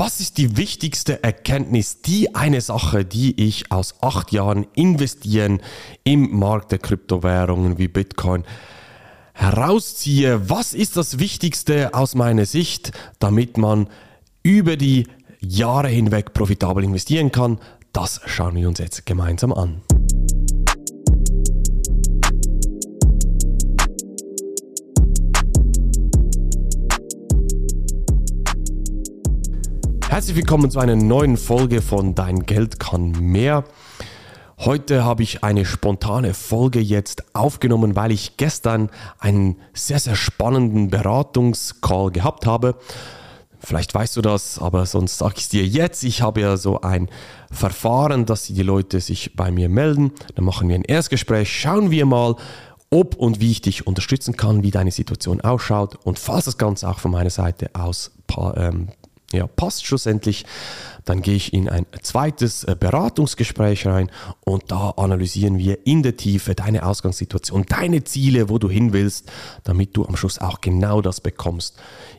Was 0.00 0.20
ist 0.20 0.38
die 0.38 0.56
wichtigste 0.56 1.24
Erkenntnis, 1.24 2.02
die 2.02 2.32
eine 2.36 2.60
Sache, 2.60 3.04
die 3.04 3.34
ich 3.48 3.72
aus 3.72 3.96
acht 4.00 4.30
Jahren 4.30 4.64
investieren 4.76 5.60
im 6.04 6.38
Markt 6.38 6.70
der 6.70 6.78
Kryptowährungen 6.78 7.78
wie 7.78 7.88
Bitcoin 7.88 8.44
herausziehe? 9.32 10.48
Was 10.48 10.72
ist 10.72 10.96
das 10.96 11.18
Wichtigste 11.18 11.94
aus 11.94 12.14
meiner 12.14 12.46
Sicht, 12.46 12.92
damit 13.18 13.58
man 13.58 13.88
über 14.44 14.76
die 14.76 15.08
Jahre 15.40 15.88
hinweg 15.88 16.32
profitabel 16.32 16.84
investieren 16.84 17.32
kann? 17.32 17.58
Das 17.92 18.20
schauen 18.24 18.54
wir 18.54 18.68
uns 18.68 18.78
jetzt 18.78 19.04
gemeinsam 19.04 19.52
an. 19.52 19.82
Herzlich 30.18 30.34
willkommen 30.34 30.68
zu 30.68 30.80
einer 30.80 30.96
neuen 30.96 31.36
Folge 31.36 31.80
von 31.80 32.16
Dein 32.16 32.40
Geld 32.40 32.80
kann 32.80 33.12
mehr. 33.12 33.62
Heute 34.58 35.04
habe 35.04 35.22
ich 35.22 35.44
eine 35.44 35.64
spontane 35.64 36.34
Folge 36.34 36.80
jetzt 36.80 37.36
aufgenommen, 37.36 37.94
weil 37.94 38.10
ich 38.10 38.36
gestern 38.36 38.90
einen 39.20 39.58
sehr, 39.74 40.00
sehr 40.00 40.16
spannenden 40.16 40.90
Beratungscall 40.90 42.10
gehabt 42.10 42.46
habe. 42.46 42.74
Vielleicht 43.60 43.94
weißt 43.94 44.16
du 44.16 44.20
das, 44.20 44.58
aber 44.58 44.86
sonst 44.86 45.18
sage 45.18 45.34
ich 45.36 45.44
es 45.44 45.48
dir 45.50 45.64
jetzt. 45.64 46.02
Ich 46.02 46.20
habe 46.20 46.40
ja 46.40 46.56
so 46.56 46.80
ein 46.80 47.08
Verfahren, 47.52 48.26
dass 48.26 48.46
die 48.46 48.62
Leute 48.64 49.00
sich 49.00 49.36
bei 49.36 49.52
mir 49.52 49.68
melden. 49.68 50.10
Dann 50.34 50.44
machen 50.44 50.68
wir 50.68 50.74
ein 50.74 50.82
Erstgespräch, 50.82 51.48
schauen 51.48 51.92
wir 51.92 52.06
mal, 52.06 52.34
ob 52.90 53.14
und 53.14 53.38
wie 53.38 53.52
ich 53.52 53.60
dich 53.60 53.86
unterstützen 53.86 54.36
kann, 54.36 54.64
wie 54.64 54.72
deine 54.72 54.90
Situation 54.90 55.42
ausschaut 55.42 55.94
und 56.04 56.18
falls 56.18 56.46
das 56.46 56.58
Ganze 56.58 56.88
auch 56.88 56.98
von 56.98 57.12
meiner 57.12 57.30
Seite 57.30 57.70
aus 57.74 58.10
ähm, 58.56 58.88
ja, 59.32 59.46
passt 59.46 59.84
schlussendlich, 59.84 60.46
dann 61.04 61.22
gehe 61.22 61.34
ich 61.34 61.52
in 61.52 61.68
ein 61.68 61.86
zweites 62.02 62.64
äh, 62.64 62.76
Beratungsgespräch 62.78 63.86
rein 63.86 64.10
und 64.44 64.70
da 64.70 64.90
analysieren 64.90 65.58
wir 65.58 65.86
in 65.86 66.02
der 66.02 66.16
Tiefe 66.16 66.54
deine 66.54 66.86
Ausgangssituation, 66.86 67.66
deine 67.66 68.04
Ziele, 68.04 68.48
wo 68.48 68.58
du 68.58 68.70
hin 68.70 68.92
willst, 68.92 69.30
damit 69.64 69.96
du 69.96 70.06
am 70.06 70.16
Schluss 70.16 70.38
auch 70.38 70.60
genau 70.60 71.02
das 71.02 71.20
bekommst, 71.20 71.76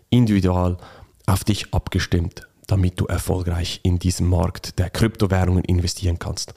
individual 0.09 0.77
auf 1.25 1.43
dich 1.43 1.73
abgestimmt, 1.73 2.47
damit 2.67 2.99
du 2.99 3.05
erfolgreich 3.05 3.79
in 3.83 3.99
diesem 3.99 4.29
Markt 4.29 4.77
der 4.79 4.89
Kryptowährungen 4.89 5.63
investieren 5.63 6.19
kannst. 6.19 6.53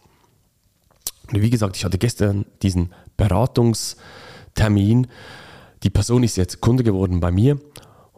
Und 1.31 1.41
wie 1.41 1.51
gesagt, 1.51 1.77
ich 1.77 1.85
hatte 1.85 1.99
gestern 1.99 2.45
diesen 2.63 2.93
Beratungstermin. 3.17 5.07
Die 5.83 5.91
Person 5.91 6.23
ist 6.23 6.37
jetzt 6.37 6.61
Kunde 6.61 6.85
geworden 6.85 7.21
bei 7.21 7.31
mir 7.31 7.59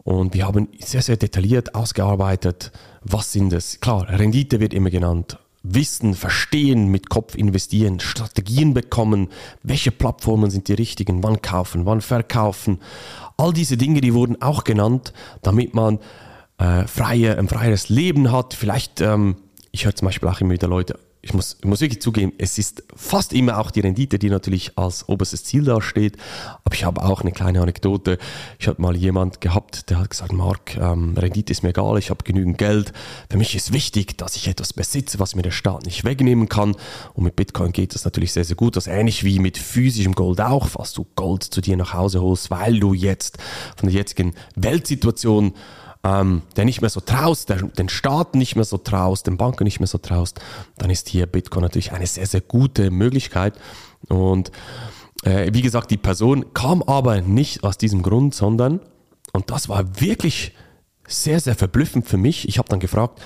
und 0.05 0.35
wir 0.35 0.45
haben 0.45 0.69
sehr, 0.79 1.01
sehr 1.01 1.17
detailliert 1.17 1.73
ausgearbeitet, 1.73 2.71
was 3.01 3.33
sind 3.33 3.51
es. 3.51 3.79
Klar, 3.79 4.07
Rendite 4.07 4.59
wird 4.59 4.71
immer 4.73 4.91
genannt. 4.91 5.39
Wissen, 5.63 6.13
verstehen, 6.13 6.89
mit 6.89 7.09
Kopf 7.09 7.33
investieren, 7.33 7.99
Strategien 7.99 8.75
bekommen, 8.75 9.29
welche 9.63 9.89
Plattformen 9.89 10.51
sind 10.51 10.67
die 10.67 10.73
richtigen, 10.73 11.23
wann 11.23 11.41
kaufen, 11.41 11.87
wann 11.87 12.01
verkaufen. 12.01 12.81
All 13.35 13.51
diese 13.51 13.77
Dinge, 13.77 13.99
die 13.99 14.13
wurden 14.13 14.39
auch 14.43 14.63
genannt, 14.63 15.11
damit 15.41 15.73
man 15.73 15.97
äh, 16.59 16.85
freie, 16.85 17.39
ein 17.39 17.47
freies 17.47 17.89
Leben 17.89 18.31
hat. 18.31 18.53
Vielleicht, 18.53 19.01
ähm, 19.01 19.37
ich 19.71 19.85
höre 19.85 19.95
zum 19.95 20.05
Beispiel 20.05 20.29
auch 20.29 20.39
immer 20.39 20.53
wieder 20.53 20.67
Leute, 20.67 20.99
ich 21.25 21.33
muss, 21.33 21.57
ich 21.59 21.65
muss 21.65 21.81
wirklich 21.81 22.01
zugeben, 22.01 22.33
es 22.37 22.59
ist 22.59 22.83
fast 22.95 23.33
immer 23.33 23.57
auch 23.57 23.71
die 23.71 23.79
Rendite, 23.79 24.19
die 24.19 24.29
natürlich 24.29 24.77
als 24.77 25.09
oberstes 25.09 25.43
Ziel 25.43 25.63
dasteht. 25.63 26.17
Aber 26.63 26.75
ich 26.75 26.85
habe 26.85 27.03
auch 27.03 27.21
eine 27.21 27.31
kleine 27.31 27.61
Anekdote. 27.61 28.19
Ich 28.59 28.67
habe 28.67 28.79
mal 28.79 28.95
jemand 28.95 29.41
gehabt, 29.41 29.89
der 29.89 29.97
hat 29.97 30.11
gesagt, 30.11 30.33
Marc, 30.33 30.77
ähm, 30.77 31.17
Rendite 31.17 31.51
ist 31.51 31.63
mir 31.63 31.69
egal, 31.69 31.97
ich 31.97 32.11
habe 32.11 32.23
genügend 32.23 32.59
Geld. 32.59 32.93
Für 33.27 33.37
mich 33.37 33.55
ist 33.55 33.73
wichtig, 33.73 34.19
dass 34.19 34.35
ich 34.35 34.47
etwas 34.47 34.73
besitze, 34.73 35.17
was 35.17 35.33
mir 35.33 35.41
der 35.41 35.49
Staat 35.49 35.87
nicht 35.87 36.03
wegnehmen 36.03 36.47
kann. 36.47 36.75
Und 37.15 37.23
mit 37.23 37.35
Bitcoin 37.35 37.71
geht 37.71 37.95
das 37.95 38.05
natürlich 38.05 38.31
sehr, 38.31 38.45
sehr 38.45 38.55
gut. 38.55 38.75
Das 38.75 38.85
ähnlich 38.85 39.23
wie 39.23 39.39
mit 39.39 39.57
physischem 39.57 40.13
Gold 40.13 40.39
auch, 40.41 40.67
falls 40.67 40.93
du 40.93 41.07
Gold 41.15 41.43
zu 41.43 41.59
dir 41.59 41.75
nach 41.75 41.95
Hause 41.95 42.21
holst, 42.21 42.51
weil 42.51 42.79
du 42.79 42.93
jetzt 42.93 43.39
von 43.75 43.89
der 43.89 43.97
jetzigen 43.97 44.35
Weltsituation 44.55 45.55
ähm, 46.05 46.43
der 46.55 46.65
nicht 46.65 46.81
mehr 46.81 46.91
so 46.91 46.99
traust, 46.99 47.49
der, 47.49 47.63
den 47.63 47.89
Staaten 47.89 48.37
nicht 48.37 48.55
mehr 48.55 48.63
so 48.63 48.77
traust, 48.77 49.25
den 49.25 49.37
Banken 49.37 49.63
nicht 49.63 49.79
mehr 49.79 49.87
so 49.87 49.97
traust, 49.97 50.39
dann 50.77 50.91
ist 50.91 51.09
hier 51.09 51.25
Bitcoin 51.25 51.63
natürlich 51.63 51.93
eine 51.93 52.05
sehr, 52.05 52.27
sehr 52.27 52.41
gute 52.41 52.91
Möglichkeit. 52.91 53.55
Und 54.07 54.51
äh, 55.23 55.49
wie 55.51 55.63
gesagt, 55.63 55.89
die 55.89 55.97
Person 55.97 56.53
kam 56.53 56.83
aber 56.83 57.21
nicht 57.21 57.63
aus 57.63 57.79
diesem 57.79 58.03
Grund, 58.03 58.35
sondern, 58.35 58.81
und 59.33 59.49
das 59.49 59.67
war 59.67 59.99
wirklich 59.99 60.53
sehr, 61.07 61.39
sehr 61.39 61.55
verblüffend 61.55 62.07
für 62.07 62.17
mich, 62.17 62.47
ich 62.47 62.59
habe 62.59 62.69
dann 62.69 62.79
gefragt, 62.79 63.19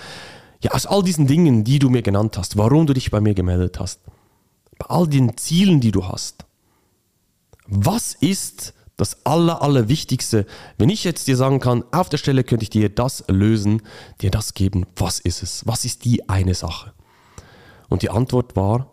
ja, 0.61 0.72
aus 0.72 0.85
all 0.85 1.03
diesen 1.03 1.28
Dingen, 1.28 1.66
die 1.66 1.79
du 1.79 1.90
mir 1.90 2.01
genannt 2.01 2.38
hast, 2.38 2.57
warum 2.57 2.88
du 2.88 2.94
dich 2.94 3.11
bei 3.11 3.19
mir 3.19 3.34
gemeldet 3.34 3.79
hast, 3.79 4.00
bei 4.78 4.85
all 4.88 5.07
den 5.07 5.35
Zielen, 5.35 5.81
die 5.81 5.91
du 5.91 6.07
hast, 6.07 6.46
was 7.67 8.13
ist 8.13 8.73
das 8.99 9.25
Aller, 9.25 9.61
Allerwichtigste. 9.61 10.45
Wenn 10.77 10.89
ich 10.89 11.03
jetzt 11.03 11.27
dir 11.27 11.37
sagen 11.37 11.59
kann, 11.59 11.83
auf 11.91 12.09
der 12.09 12.17
Stelle 12.17 12.43
könnte 12.43 12.63
ich 12.63 12.69
dir 12.69 12.89
das 12.89 13.23
lösen, 13.27 13.81
dir 14.21 14.31
das 14.31 14.53
geben, 14.53 14.85
was 14.95 15.19
ist 15.19 15.41
es? 15.43 15.65
Was 15.65 15.85
ist 15.85 16.05
die 16.05 16.27
eine 16.29 16.53
Sache? 16.53 16.93
Und 17.87 18.01
die 18.01 18.09
Antwort 18.09 18.55
war, 18.55 18.91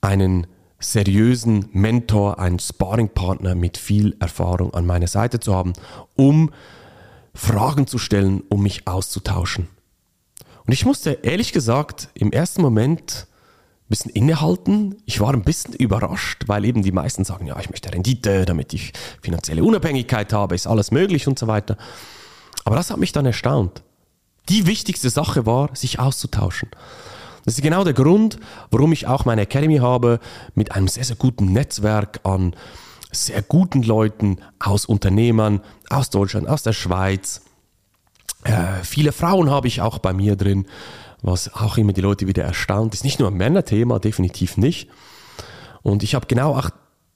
einen 0.00 0.46
seriösen 0.80 1.68
Mentor, 1.72 2.38
einen 2.38 2.58
Sparringpartner 2.58 3.54
mit 3.54 3.78
viel 3.78 4.16
Erfahrung 4.20 4.74
an 4.74 4.86
meiner 4.86 5.08
Seite 5.08 5.40
zu 5.40 5.54
haben, 5.54 5.72
um 6.14 6.50
Fragen 7.34 7.86
zu 7.86 7.98
stellen, 7.98 8.42
um 8.48 8.62
mich 8.62 8.86
auszutauschen. 8.86 9.68
Und 10.66 10.72
ich 10.72 10.84
musste 10.84 11.12
ehrlich 11.22 11.52
gesagt 11.52 12.10
im 12.14 12.32
ersten 12.32 12.60
Moment 12.60 13.27
bisschen 13.88 14.10
innehalten. 14.10 14.96
Ich 15.06 15.20
war 15.20 15.32
ein 15.32 15.42
bisschen 15.42 15.74
überrascht, 15.74 16.44
weil 16.46 16.64
eben 16.64 16.82
die 16.82 16.92
meisten 16.92 17.24
sagen, 17.24 17.46
ja, 17.46 17.58
ich 17.58 17.70
möchte 17.70 17.92
Rendite, 17.92 18.44
damit 18.44 18.72
ich 18.74 18.92
finanzielle 19.22 19.64
Unabhängigkeit 19.64 20.32
habe, 20.32 20.54
ist 20.54 20.66
alles 20.66 20.90
möglich 20.90 21.26
und 21.26 21.38
so 21.38 21.46
weiter. 21.46 21.76
Aber 22.64 22.76
das 22.76 22.90
hat 22.90 22.98
mich 22.98 23.12
dann 23.12 23.26
erstaunt. 23.26 23.82
Die 24.48 24.66
wichtigste 24.66 25.10
Sache 25.10 25.46
war, 25.46 25.74
sich 25.74 25.98
auszutauschen. 25.98 26.70
Das 27.44 27.54
ist 27.54 27.62
genau 27.62 27.84
der 27.84 27.94
Grund, 27.94 28.38
warum 28.70 28.92
ich 28.92 29.06
auch 29.06 29.24
meine 29.24 29.42
Academy 29.42 29.78
habe 29.78 30.20
mit 30.54 30.72
einem 30.72 30.88
sehr, 30.88 31.04
sehr 31.04 31.16
guten 31.16 31.52
Netzwerk 31.52 32.20
an 32.24 32.54
sehr 33.10 33.42
guten 33.42 33.82
Leuten 33.82 34.38
aus 34.58 34.84
Unternehmern, 34.84 35.60
aus 35.88 36.10
Deutschland, 36.10 36.48
aus 36.48 36.62
der 36.62 36.72
Schweiz. 36.72 37.42
Äh, 38.44 38.82
viele 38.82 39.12
Frauen 39.12 39.50
habe 39.50 39.66
ich 39.66 39.80
auch 39.80 39.98
bei 39.98 40.12
mir 40.12 40.36
drin 40.36 40.66
was 41.22 41.52
auch 41.54 41.76
immer 41.78 41.92
die 41.92 42.00
Leute 42.00 42.26
wieder 42.26 42.44
erstaunt. 42.44 42.94
Ist 42.94 43.04
nicht 43.04 43.18
nur 43.18 43.28
ein 43.28 43.36
Männerthema, 43.36 43.98
definitiv 43.98 44.56
nicht. 44.56 44.88
Und 45.82 46.02
ich 46.02 46.14
habe 46.14 46.26
genau 46.26 46.56
auch 46.56 46.70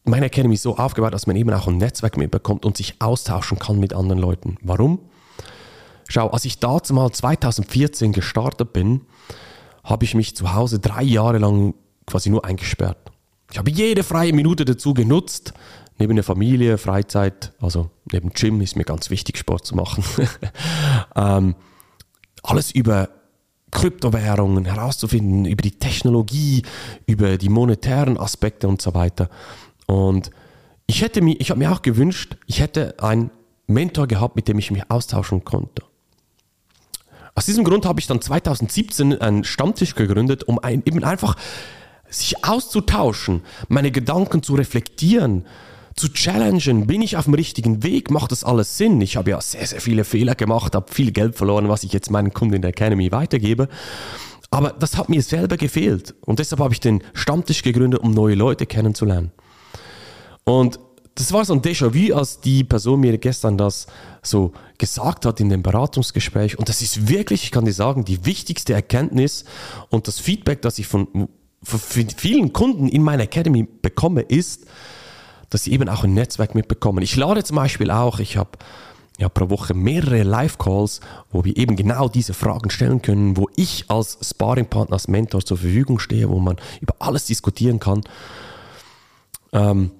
meine 0.05 0.27
Academy 0.27 0.57
so 0.57 0.77
aufgebaut, 0.77 1.15
dass 1.15 1.27
man 1.27 1.37
eben 1.37 1.53
auch 1.53 1.69
ein 1.69 1.77
Netzwerk 1.77 2.17
mitbekommt 2.17 2.65
und 2.65 2.77
sich 2.77 2.97
austauschen 3.01 3.59
kann 3.59 3.79
mit 3.79 3.93
anderen 3.93 4.21
Leuten. 4.21 4.57
Warum? 4.63 4.99
Schau, 6.09 6.29
als 6.29 6.45
ich 6.45 6.59
dazu 6.59 6.95
mal 6.95 7.11
2014 7.11 8.13
gestartet 8.13 8.73
bin, 8.73 9.03
habe 9.85 10.05
ich 10.05 10.15
mich 10.15 10.37
zu 10.37 10.55
Hause 10.55 10.79
drei 10.79 11.03
Jahre 11.03 11.39
lang 11.39 11.75
quasi 12.07 12.31
nur 12.31 12.45
eingesperrt. 12.45 12.99
Ich 13.51 13.59
habe 13.59 13.71
jede 13.71 14.03
freie 14.03 14.33
Minute 14.33 14.65
dazu 14.65 14.95
genutzt, 14.95 15.53
neben 15.99 16.15
der 16.15 16.25
Familie, 16.25 16.79
Freizeit, 16.79 17.53
also 17.61 17.91
neben 18.11 18.31
Gym 18.31 18.61
ist 18.61 18.77
mir 18.77 18.85
ganz 18.85 19.11
wichtig, 19.11 19.39
Sport 19.39 19.67
zu 19.67 19.77
machen. 19.77 20.05
ähm, 21.17 21.55
alles 22.43 22.73
über 22.73 23.09
Kryptowährungen 23.73 24.65
herauszufinden, 24.67 25.47
über 25.47 25.63
die 25.63 25.73
Technologie, 25.73 26.63
über 27.07 27.37
die 27.39 27.49
monetären 27.49 28.17
Aspekte 28.17 28.69
und 28.69 28.81
so 28.81 28.95
weiter. 28.95 29.29
Und 29.87 30.31
ich 30.87 31.03
hätte 31.03 31.21
mir, 31.23 31.35
ich 31.41 31.51
habe 31.51 31.59
mir 31.59 31.73
auch 31.73 31.83
gewünscht, 31.83 32.37
ich 32.47 32.61
hätte 32.61 32.95
einen 33.01 33.31
Mentor 33.67 34.07
gehabt, 34.07 34.37
mit 34.37 34.47
dem 34.47 34.59
ich 34.59 34.71
mich 34.71 34.91
austauschen 34.91 35.45
konnte. 35.45 35.83
Aus 37.35 37.47
diesem 37.47 37.65
Grund 37.65 37.87
habe 37.87 37.99
ich 37.99 38.07
dann 38.07 38.21
2017 38.21 39.21
einen 39.21 39.45
Stammtisch 39.45 39.95
gegründet, 39.95 40.45
um 40.45 40.59
ein, 40.59 40.83
eben 40.85 41.03
einfach 41.03 41.37
sich 42.11 42.45
auszutauschen, 42.45 43.41
meine 43.69 43.91
Gedanken 43.91 44.43
zu 44.43 44.55
reflektieren, 44.55 45.47
zu 45.97 46.09
challengen, 46.13 46.87
bin 46.87 47.03
ich 47.03 47.17
auf 47.17 47.25
dem 47.25 47.35
richtigen 47.35 47.83
Weg, 47.83 48.11
macht 48.11 48.33
das 48.33 48.45
alles 48.45 48.79
Sinn? 48.79 49.01
Ich 49.01 49.17
habe 49.17 49.31
ja 49.31 49.41
sehr, 49.41 49.67
sehr 49.67 49.81
viele 49.81 50.05
Fehler 50.05 50.35
gemacht, 50.35 50.75
habe 50.75 50.93
viel 50.93 51.13
Geld 51.13 51.37
verloren, 51.37 51.69
was 51.69 51.85
ich 51.85 51.93
jetzt 51.93 52.11
meinen 52.11 52.33
Kunden 52.33 52.55
in 52.55 52.63
der 52.63 52.71
Academy 52.71 53.13
weitergebe. 53.13 53.69
Aber 54.51 54.71
das 54.71 54.99
hat 54.99 55.09
mir 55.09 55.23
selber 55.23 55.57
gefehlt 55.57 56.15
und 56.27 56.39
deshalb 56.39 56.61
habe 56.61 56.75
ich 56.75 56.81
den 56.81 57.03
Stammtisch 57.15 57.63
gegründet, 57.63 58.01
um 58.01 58.13
neue 58.13 58.35
Leute 58.35 58.67
kennenzulernen. 58.67 59.33
Und 60.45 60.79
das 61.15 61.33
war 61.33 61.45
so 61.45 61.53
ein 61.53 61.63
Déjà-vu, 61.63 62.15
als 62.15 62.41
die 62.41 62.65
Person 62.65 63.01
mir 63.01 63.17
gestern 63.19 63.59
das 63.59 63.87
so 64.23 64.53
gesagt 64.79 65.27
hat 65.27 65.41
in 65.41 65.51
dem 65.51 65.63
Beratungsgespräch. 65.63 66.59
Und 66.59 66.69
das 66.69 66.81
ist 66.81 67.09
wirklich, 67.09 67.45
ich 67.45 67.51
kann 67.51 67.65
dir 67.65 67.73
sagen, 67.73 68.05
die 68.05 68.25
wichtigste 68.25 68.73
Erkenntnis 68.73 69.45
und 69.91 70.09
das 70.09 70.21
Feedback, 70.21 70.63
das 70.63 70.79
ich 70.79 70.87
von, 70.87 71.29
von 71.63 71.81
vielen 71.81 72.53
Kunden 72.53 72.89
in 72.89 73.03
meiner 73.03 73.25
Academy 73.25 73.69
bekomme, 73.83 74.23
ist, 74.23 74.67
dass 75.53 75.65
sie 75.65 75.73
eben 75.73 75.89
auch 75.89 76.03
ein 76.03 76.15
Netzwerk 76.15 76.55
mitbekommen. 76.55 77.03
Ich 77.03 77.15
lade 77.17 77.45
zum 77.45 77.57
Beispiel 77.57 77.91
auch, 77.91 78.21
ich 78.21 78.37
habe 78.39 78.51
ja, 79.19 79.29
pro 79.29 79.51
Woche 79.51 79.75
mehrere 79.75 80.23
Live-Calls, 80.23 81.01
wo 81.31 81.45
wir 81.45 81.57
eben 81.57 81.77
genau 81.77 82.09
diese 82.09 82.33
Fragen 82.33 82.71
stellen 82.71 83.03
können, 83.03 83.37
wo 83.37 83.49
ich 83.57 83.85
als 83.89 84.19
Sparringpartner, 84.23 84.95
als 84.95 85.09
Mentor 85.09 85.45
zur 85.45 85.59
Verfügung 85.59 85.99
stehe, 85.99 86.31
wo 86.31 86.39
man 86.39 86.57
über 86.81 86.95
alles 86.99 87.27
diskutieren 87.27 87.79
kann. 87.79 88.01
Ähm, 89.53 89.91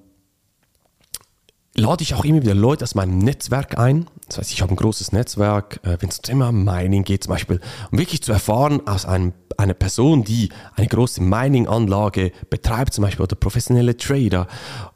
lade 1.75 2.01
ich 2.01 2.15
auch 2.15 2.25
immer 2.25 2.41
wieder 2.41 2.55
Leute 2.55 2.83
aus 2.83 2.95
meinem 2.95 3.19
Netzwerk 3.19 3.77
ein. 3.77 4.07
Das 4.27 4.39
heißt, 4.39 4.51
ich 4.51 4.61
habe 4.61 4.73
ein 4.73 4.77
großes 4.77 5.11
Netzwerk, 5.11 5.79
äh, 5.83 5.97
wenn 5.99 6.09
es 6.09 6.15
zum 6.15 6.23
Thema 6.23 6.51
Mining 6.51 7.03
geht 7.03 7.23
zum 7.23 7.33
Beispiel, 7.33 7.61
um 7.91 7.99
wirklich 7.99 8.23
zu 8.23 8.31
erfahren 8.31 8.87
aus 8.87 9.05
einem, 9.05 9.33
einer 9.63 9.73
Person, 9.73 10.23
die 10.23 10.49
eine 10.75 10.87
große 10.87 11.21
Mining-Anlage 11.23 12.31
betreibt 12.49 12.93
zum 12.93 13.03
Beispiel 13.03 13.23
oder 13.23 13.35
professionelle 13.35 13.97
Trader. 13.97 14.47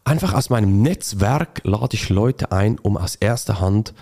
Einfach 0.04 0.34
aus 0.34 0.50
meinem 0.50 0.81
Netzwerk 0.81 1.62
lade 1.64 1.96
ich 1.96 2.10
Leute 2.10 2.52
ein, 2.52 2.78
um 2.78 2.98
aus 2.98 3.16
erster 3.16 3.60
Hand 3.60 3.94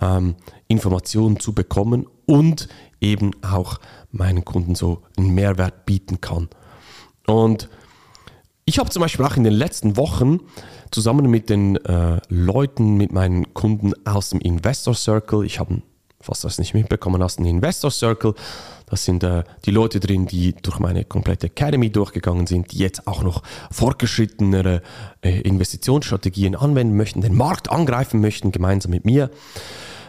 ähm, 0.00 0.36
Informationen 0.66 1.38
zu 1.38 1.52
bekommen 1.52 2.06
und 2.26 2.68
eben 3.00 3.30
auch 3.42 3.78
meinen 4.10 4.44
Kunden 4.44 4.74
so 4.74 5.02
einen 5.16 5.34
Mehrwert 5.34 5.86
bieten 5.86 6.20
kann. 6.20 6.48
Und 7.26 7.68
ich 8.64 8.78
habe 8.78 8.90
zum 8.90 9.02
Beispiel 9.02 9.24
auch 9.24 9.36
in 9.36 9.44
den 9.44 9.52
letzten 9.52 9.96
Wochen 9.96 10.40
zusammen 10.90 11.30
mit 11.30 11.50
den 11.50 11.76
äh, 11.76 12.20
Leuten, 12.28 12.96
mit 12.96 13.12
meinen 13.12 13.52
Kunden 13.54 13.92
aus 14.06 14.30
dem 14.30 14.40
Investor 14.40 14.94
Circle, 14.94 15.44
ich 15.44 15.58
habe 15.58 15.82
fast 16.20 16.44
das 16.44 16.58
nicht 16.58 16.74
mitbekommen, 16.74 17.22
aus 17.22 17.36
dem 17.36 17.46
Investor 17.46 17.90
Circle, 17.90 18.34
das 18.86 19.04
sind 19.04 19.22
äh, 19.22 19.44
die 19.64 19.70
Leute 19.70 20.00
drin, 20.00 20.26
die 20.26 20.54
durch 20.54 20.78
meine 20.78 21.04
komplette 21.04 21.46
Academy 21.46 21.90
durchgegangen 21.90 22.46
sind, 22.46 22.72
die 22.72 22.78
jetzt 22.78 23.06
auch 23.06 23.22
noch 23.22 23.42
fortgeschrittenere 23.70 24.82
äh, 25.22 25.40
Investitionsstrategien 25.40 26.56
anwenden 26.56 26.96
möchten, 26.96 27.20
den 27.20 27.36
Markt 27.36 27.70
angreifen 27.70 28.20
möchten, 28.20 28.50
gemeinsam 28.50 28.90
mit 28.90 29.04
mir. 29.04 29.30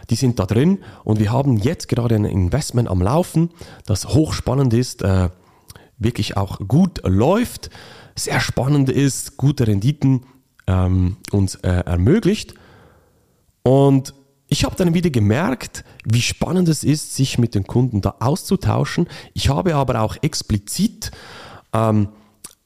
Die 0.08 0.16
sind 0.16 0.38
da 0.40 0.46
drin 0.46 0.78
und 1.04 1.20
wir 1.20 1.30
haben 1.30 1.56
jetzt 1.58 1.88
gerade 1.88 2.16
ein 2.16 2.24
Investment 2.24 2.88
am 2.88 3.02
Laufen, 3.02 3.50
das 3.86 4.08
hochspannend 4.08 4.74
ist, 4.74 5.02
äh, 5.02 5.28
wirklich 5.98 6.36
auch 6.36 6.58
gut 6.66 7.00
läuft, 7.04 7.70
sehr 8.16 8.40
spannend 8.40 8.90
ist, 8.90 9.36
gute 9.36 9.66
Renditen 9.66 10.24
ähm, 10.66 11.18
uns 11.30 11.56
äh, 11.56 11.68
ermöglicht. 11.68 12.54
Und 13.62 14.14
ich 14.50 14.64
habe 14.64 14.74
dann 14.76 14.94
wieder 14.94 15.10
gemerkt, 15.10 15.84
wie 16.04 16.20
spannend 16.20 16.68
es 16.68 16.82
ist, 16.84 17.14
sich 17.14 17.38
mit 17.38 17.54
den 17.54 17.66
Kunden 17.66 18.00
da 18.00 18.16
auszutauschen. 18.18 19.06
Ich 19.32 19.48
habe 19.48 19.76
aber 19.76 20.00
auch 20.00 20.16
explizit 20.22 21.12
ähm, 21.72 22.08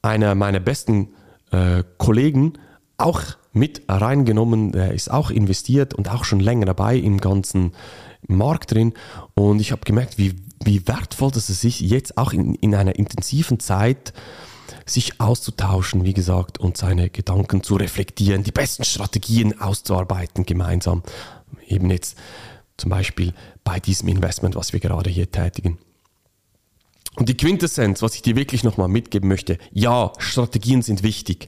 einer 0.01 0.33
meiner 0.33 0.59
besten 0.59 1.09
äh, 1.51 1.83
Kollegen 1.97 2.53
auch 2.97 3.21
mit 3.53 3.83
reingenommen. 3.87 4.71
Der 4.71 4.93
ist 4.93 5.11
auch 5.11 5.29
investiert 5.29 5.93
und 5.93 6.09
auch 6.09 6.25
schon 6.25 6.39
länger 6.39 6.65
dabei 6.65 6.97
im 6.97 7.21
ganzen 7.21 7.73
Markt 8.27 8.71
drin. 8.71 8.93
Und 9.35 9.59
ich 9.59 9.71
habe 9.71 9.83
gemerkt, 9.85 10.17
wie, 10.17 10.35
wie 10.63 10.87
wertvoll 10.87 11.29
das 11.31 11.51
ist, 11.51 11.63
jetzt 11.63 12.17
auch 12.17 12.33
in, 12.33 12.55
in 12.55 12.73
einer 12.73 12.95
intensiven 12.95 13.59
Zeit 13.59 14.11
sich 14.87 15.19
auszutauschen, 15.21 16.03
wie 16.03 16.13
gesagt, 16.13 16.59
und 16.59 16.77
seine 16.77 17.11
Gedanken 17.11 17.61
zu 17.61 17.75
reflektieren, 17.75 18.43
die 18.43 18.51
besten 18.51 18.83
Strategien 18.83 19.59
auszuarbeiten 19.61 20.45
gemeinsam. 20.45 21.03
Eben 21.67 21.89
jetzt 21.89 22.17
zum 22.77 22.89
Beispiel 22.89 23.33
bei 23.63 23.79
diesem 23.79 24.07
Investment, 24.09 24.55
was 24.55 24.73
wir 24.73 24.79
gerade 24.79 25.09
hier 25.09 25.31
tätigen. 25.31 25.77
Und 27.15 27.29
die 27.29 27.37
Quintessenz, 27.37 28.01
was 28.01 28.15
ich 28.15 28.21
dir 28.21 28.35
wirklich 28.35 28.63
nochmal 28.63 28.89
mitgeben 28.89 29.29
möchte, 29.29 29.57
ja, 29.71 30.11
Strategien 30.17 30.81
sind 30.81 31.01
wichtig. 31.01 31.47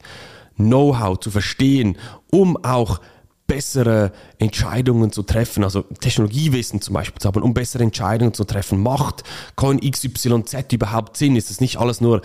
Know-how 0.55 1.19
zu 1.19 1.29
verstehen, 1.29 1.97
um 2.31 2.57
auch 2.63 3.01
bessere 3.47 4.11
Entscheidungen 4.39 5.11
zu 5.11 5.23
treffen, 5.23 5.63
also 5.63 5.81
Technologiewissen 5.81 6.81
zum 6.81 6.93
Beispiel 6.93 7.19
zu 7.21 7.27
haben, 7.27 7.41
um 7.41 7.53
bessere 7.53 7.83
Entscheidungen 7.83 8.33
zu 8.33 8.43
treffen. 8.43 8.81
Macht 8.81 9.23
Coin 9.55 9.79
XYZ 9.79 10.73
überhaupt 10.73 11.15
Sinn? 11.15 11.35
Ist 11.35 11.49
es 11.49 11.61
nicht 11.61 11.77
alles 11.77 12.01
nur 12.01 12.21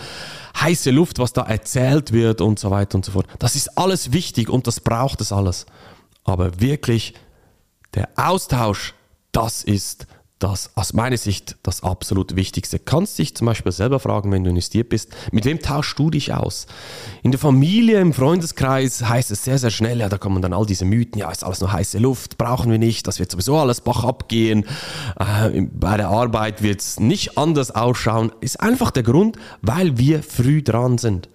heiße 0.60 0.90
Luft, 0.90 1.20
was 1.20 1.32
da 1.32 1.42
erzählt 1.42 2.12
wird 2.12 2.40
und 2.40 2.58
so 2.58 2.70
weiter 2.70 2.96
und 2.96 3.04
so 3.04 3.12
fort? 3.12 3.26
Das 3.38 3.54
ist 3.54 3.78
alles 3.78 4.12
wichtig 4.12 4.48
und 4.50 4.66
das 4.66 4.80
braucht 4.80 5.20
es 5.20 5.32
alles. 5.32 5.66
Aber 6.24 6.60
wirklich 6.60 7.14
der 7.94 8.08
Austausch, 8.16 8.94
das 9.32 9.64
ist 9.64 10.06
das 10.42 10.76
aus 10.76 10.92
meiner 10.92 11.16
Sicht 11.16 11.56
das 11.62 11.82
absolut 11.82 12.34
Wichtigste. 12.34 12.78
Kannst 12.78 13.18
dich 13.18 13.36
zum 13.36 13.46
Beispiel 13.46 13.70
selber 13.70 14.00
fragen, 14.00 14.32
wenn 14.32 14.42
du 14.42 14.50
investiert 14.50 14.88
bist, 14.88 15.10
mit 15.30 15.44
wem 15.44 15.60
tauschst 15.60 15.98
du 15.98 16.10
dich 16.10 16.34
aus? 16.34 16.66
In 17.22 17.30
der 17.30 17.38
Familie, 17.38 18.00
im 18.00 18.12
Freundeskreis 18.12 19.08
heißt 19.08 19.30
es 19.30 19.44
sehr, 19.44 19.58
sehr 19.58 19.70
schnell, 19.70 20.00
ja, 20.00 20.08
da 20.08 20.18
kommen 20.18 20.42
dann 20.42 20.52
all 20.52 20.66
diese 20.66 20.84
Mythen, 20.84 21.20
ja, 21.20 21.30
ist 21.30 21.44
alles 21.44 21.60
nur 21.60 21.72
heiße 21.72 21.98
Luft, 21.98 22.38
brauchen 22.38 22.72
wir 22.72 22.78
nicht, 22.78 23.06
das 23.06 23.20
wird 23.20 23.30
sowieso 23.30 23.56
alles 23.56 23.80
Bach 23.80 24.04
abgehen, 24.04 24.66
äh, 25.18 25.60
bei 25.72 25.96
der 25.96 26.08
Arbeit 26.08 26.62
wird 26.62 26.80
es 26.80 26.98
nicht 26.98 27.38
anders 27.38 27.70
ausschauen. 27.70 28.32
Ist 28.40 28.60
einfach 28.60 28.90
der 28.90 29.04
Grund, 29.04 29.36
weil 29.60 29.96
wir 29.98 30.22
früh 30.22 30.62
dran 30.62 30.98
sind. 30.98 31.28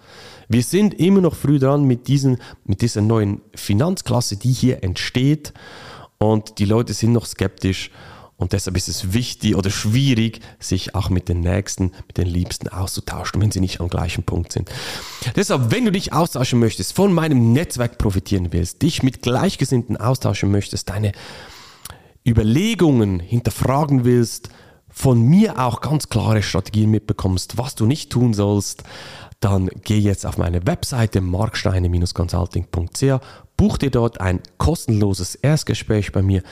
Wir 0.50 0.64
sind 0.64 0.94
immer 0.94 1.22
noch 1.22 1.36
früh 1.36 1.60
dran 1.60 1.84
mit, 1.86 2.08
diesen, 2.08 2.38
mit 2.66 2.82
dieser 2.82 3.02
neuen 3.02 3.42
Finanzklasse, 3.54 4.38
die 4.38 4.52
hier 4.52 4.84
entsteht 4.84 5.54
und 6.18 6.60
die 6.60 6.66
Leute 6.66 6.94
sind 6.94 7.14
noch 7.14 7.26
skeptisch 7.26 7.92
und 8.38 8.54
deshalb 8.54 8.78
ist 8.78 8.88
es 8.88 9.14
wichtig 9.14 9.56
oder 9.56 9.72
schwierig, 9.72 10.42
sich 10.60 10.94
auch 10.94 11.10
mit 11.10 11.28
den 11.28 11.42
Nächsten, 11.42 11.92
mit 12.06 12.18
den 12.18 12.28
Liebsten 12.28 12.68
auszutauschen, 12.68 13.42
wenn 13.42 13.52
sie 13.52 13.60
nicht 13.60 13.82
am 13.82 13.90
gleichen 13.90 14.24
Punkt 14.24 14.52
sind. 14.52 14.70
Deshalb, 15.36 15.72
wenn 15.72 15.86
du 15.86 15.92
dich 15.92 16.14
austauschen 16.14 16.60
möchtest, 16.60 16.94
von 16.94 17.14
meinem 17.14 17.52
Netzwerk 17.52 17.98
profitieren 17.98 18.54
willst, 18.54 18.84
dich 18.84 19.02
mit 19.02 19.24
Gleichgesinnten 19.24 19.98
austauschen 19.98 20.52
möchtest, 20.52 20.90
deine 20.90 21.14
Überlegungen 22.26 23.20
hinterfragen 23.20 24.06
willst, 24.06 24.50
von 24.88 25.22
mir 25.22 25.60
auch 25.60 25.82
ganz 25.82 26.10
klare 26.10 26.44
Strategien 26.44 26.92
mitbekommst, 26.92 27.58
was 27.58 27.76
du 27.76 27.86
nicht 27.88 28.12
tun 28.12 28.34
sollst, 28.34 28.84
dann 29.40 29.70
geh 29.84 30.00
jetzt 30.00 30.26
auf 30.26 30.38
meine 30.38 30.66
Webseite 30.66 31.22
marksteine-consulting.ch, 31.22 33.22
buch 33.56 33.78
dir 33.78 33.92
dort 33.92 34.22
ein 34.22 34.42
kostenloses 34.58 35.36
Erstgespräch 35.36 36.12
bei 36.12 36.22
mir. 36.22 36.44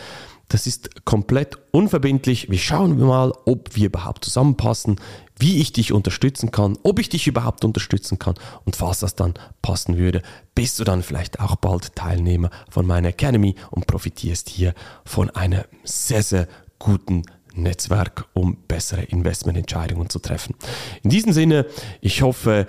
Das 0.48 0.68
ist 0.68 1.06
komplett 1.06 1.58
unverbindlich. 1.72 2.52
Wir 2.52 2.60
schauen 2.60 3.00
mal, 3.00 3.34
ob 3.46 3.76
wir 3.76 3.88
überhaupt 3.88 4.24
zusammenpassen, 4.24 4.98
wie 5.40 5.60
ich 5.60 5.74
dich 5.74 5.92
unterstützen 5.92 6.52
kann, 6.52 6.78
ob 6.84 7.00
ich 7.00 7.10
dich 7.10 7.28
überhaupt 7.28 7.66
unterstützen 7.66 8.20
kann. 8.20 8.36
Und 8.64 8.76
falls 8.76 9.00
das 9.00 9.16
dann 9.16 9.34
passen 9.64 9.98
würde, 9.98 10.22
bist 10.54 10.80
du 10.80 10.84
dann 10.84 11.02
vielleicht 11.02 11.40
auch 11.40 11.56
bald 11.56 11.96
Teilnehmer 11.96 12.52
von 12.70 12.86
meiner 12.86 13.10
Academy 13.10 13.56
und 13.72 13.88
profitierst 13.88 14.50
hier 14.50 14.76
von 15.04 15.32
einem 15.32 15.64
sehr, 15.84 16.22
sehr 16.22 16.48
guten 16.78 17.24
Netzwerk, 17.56 18.26
um 18.34 18.58
bessere 18.68 19.04
Investmententscheidungen 19.04 20.10
zu 20.10 20.20
treffen. 20.20 20.56
In 21.04 21.10
diesem 21.10 21.34
Sinne, 21.34 21.66
ich 22.02 22.22
hoffe, 22.22 22.68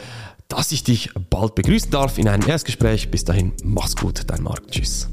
dass 0.49 0.73
ich 0.73 0.85
dich 0.85 1.11
bald 1.31 1.55
begrüßen 1.55 1.91
darf 1.91 2.19
in 2.19 2.29
einem 2.29 2.49
Erstgespräch. 2.49 3.11
Bis 3.11 3.25
dahin, 3.25 3.53
mach's 3.65 3.97
gut, 3.97 4.23
dein 4.27 4.43
Marc. 4.43 4.71
Tschüss. 4.71 5.09